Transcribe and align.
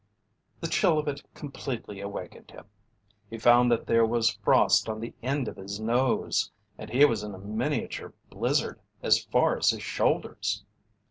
The 0.61 0.67
chill 0.67 0.97
of 0.97 1.07
it 1.07 1.21
completely 1.35 2.01
awakened 2.01 2.49
him. 2.49 2.65
He 3.29 3.37
found 3.37 3.71
that 3.71 3.85
there 3.85 4.03
was 4.03 4.33
frost 4.43 4.89
on 4.89 4.99
the 4.99 5.13
end 5.21 5.47
of 5.47 5.57
his 5.57 5.79
nose 5.79 6.49
and 6.75 6.89
he 6.89 7.05
was 7.05 7.21
in 7.21 7.35
a 7.35 7.37
miniature 7.37 8.11
blizzard 8.31 8.79
as 9.03 9.23
far 9.25 9.59
as 9.59 9.69
his 9.69 9.83
shoulders. 9.83 10.63